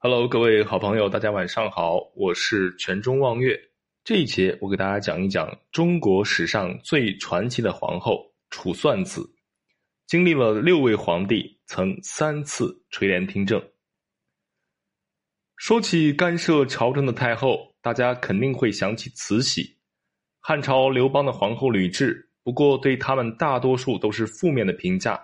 [0.00, 3.58] Hello，各位好朋友，大家晚上好，我是全中望月。
[4.04, 9.28] 这一节我给大家讲一讲中国史上最传奇的皇后楚算子，
[10.06, 13.60] 经历了六位皇帝，曾三次垂帘听政。
[15.56, 19.78] 说起干涉朝政的太后，大家肯定会想起慈禧。
[20.38, 25.20] 汉朝刘邦的皇后吕雉，不过对他们大多数都是负面的评价。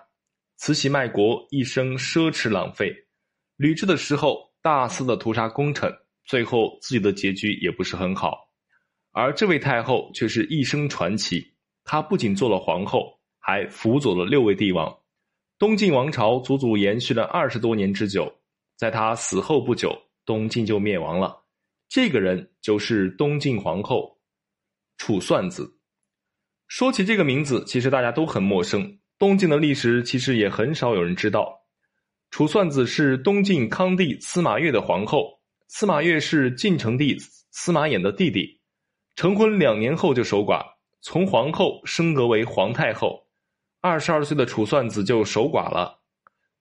[0.57, 2.89] 慈禧卖国，一生奢侈浪费；
[3.55, 4.53] 吕雉的时候。
[4.65, 5.95] 大肆的屠杀功臣，
[6.25, 8.49] 最后自己的结局也不是很好。
[9.11, 11.53] 而这位太后却是一生传奇，
[11.83, 14.91] 她不仅做了皇后，还辅佐了六位帝王，
[15.59, 18.41] 东晋王朝足足延续了二十多年之久。
[18.75, 21.43] 在她死后不久，东晋就灭亡了。
[21.87, 24.17] 这个人就是东晋皇后
[24.97, 25.77] 楚算子。
[26.67, 28.97] 说起这个名字，其实大家都很陌生。
[29.19, 31.64] 东晋的历史其实也很少有人知道。
[32.35, 37.17] 楚算子是东晋康帝司马越的皇后，司马越是晋成帝
[37.49, 38.59] 司马衍的弟弟，
[39.15, 40.61] 成婚两年后就守寡，
[40.99, 43.25] 从皇后升格为皇太后。
[43.79, 46.01] 二十二岁的楚算子就守寡了，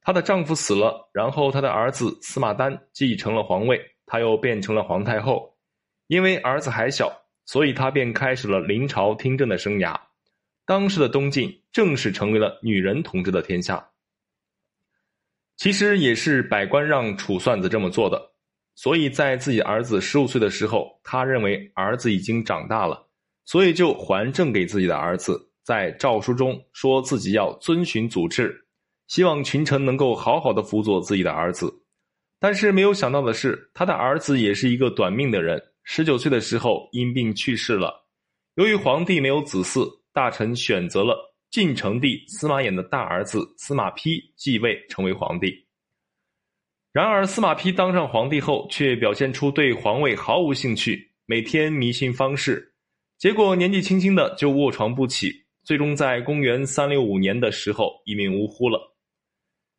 [0.00, 5.56] 她的丈夫死了，然后她的儿子司马丹继承了皇位，她又变成了皇太后。
[6.06, 7.12] 因为儿子还小，
[7.46, 9.98] 所以她便开始了临朝听政的生涯。
[10.64, 13.84] 当时的东晋正式成为了女人统治的天下。
[15.56, 18.20] 其实也是百官让楚算子这么做的，
[18.74, 23.06] 所以在自己儿子十五岁的时候，他认为儿子已经长大了，
[23.44, 28.66] 所以就还政给自己的儿子，在诏书中说自己要遵循祖制，
[29.06, 31.72] 希望群臣能够好好的辅佐自己的儿子。
[32.40, 38.04] 但是没有想到的是，他的儿子也是一个短命的人，十九岁的时候因病去世了。
[38.56, 41.33] 由于皇帝没有子嗣，大臣选择了。
[41.54, 45.54] 晋成帝司马炎的大儿子司马丕继位成为皇帝。
[46.90, 52.74] 然而，司马丕当上皇帝后，却表现出对皇位毫无兴趣，每天迷信方士，
[53.18, 55.30] 结果年纪轻轻的就卧床不起，
[55.62, 58.80] 最终在公元三六五年的时候一命呜呼了。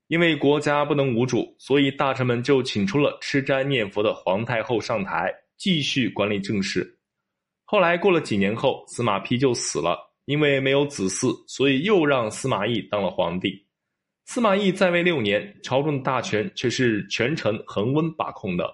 [0.08, 6.98] 因为国家不能无主，所以大臣们就请出了吃斋念佛的皇太后上台，继续管理政事。
[7.66, 10.15] 后来过了几年后，司马丕就死了。
[10.26, 13.66] 因为没有子嗣，所以又让司马懿当了皇帝。
[14.26, 18.68] 司马懿在位六年，朝中的大权却是权臣恒温把控的。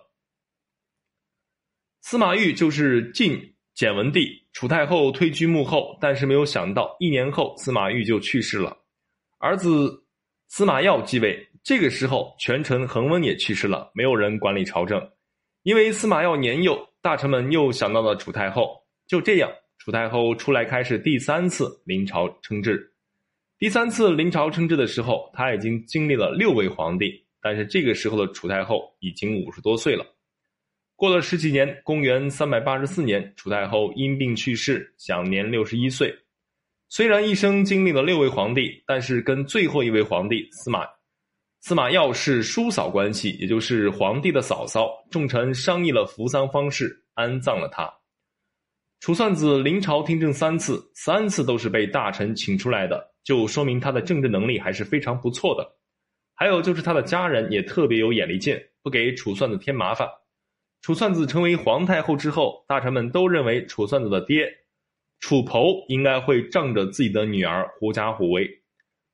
[2.02, 8.78] 司马懿就是晋简文帝，楚太后退居幕后，但是没有想到，一年后司马懿就去世了，
[9.40, 10.06] 儿子
[10.48, 11.50] 司马曜继位。
[11.64, 15.12] 这个时候，权臣恒温也去世了，没有人管理朝政。
[15.64, 19.52] 因为司马曜年幼，大臣们又想到了楚太后，就这样。
[19.84, 22.94] 楚太后出来开始第三次临朝称制，
[23.58, 27.12] 第三次临朝称制的时候，她已经经历了六位皇帝，
[27.42, 30.06] 但是这个时候的楚太后已经五十多岁了。
[30.96, 36.16] 过了十几年，公元三百八十四年，楚太后因病去世，享年六十一岁。
[36.88, 40.86] 虽然一生经历了六位皇帝，但是跟最后一位皇帝司马
[41.62, 44.91] 司马曜是叔嫂关系，也就是皇帝的嫂嫂。
[45.09, 47.91] 众臣商议了扶丧方式，安葬了他。
[49.02, 55.68] 楚算子临朝听政三次，三次都是被大臣请出来的，就说明他的政治能力还是非常不错的。
[56.36, 60.08] 还有就是他的家人也特别有眼力劲，不给楚算子添麻烦。
[60.84, 64.48] 楚算子成为皇太后之后，大臣们都认为楚算子的爹
[65.20, 68.48] 楚侯应该会仗着自己的女儿狐假虎威，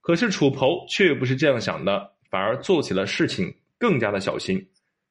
[0.02, 4.68] 可是楚侯却不是这样想的，反而做起了事情更加的小心。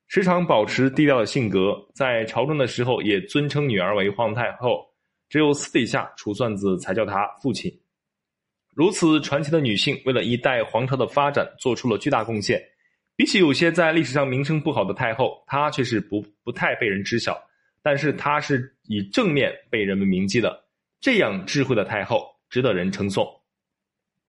[0.09, 4.87] 时常保持低调的性格，在朝政的时候也尊称女儿为皇太后，
[5.29, 7.73] 只有私底下楚算子才叫她父亲。
[8.75, 12.63] 如此传奇的女性，为了一代皇朝的发展做出了巨大贡献。
[13.17, 17.37] 比起有些在历史上名声不好的太后，她却是不不太被人知晓，
[17.83, 20.65] 但是她是以正面被人们铭记的。
[21.01, 23.27] 这样智慧的太后，值得人称颂。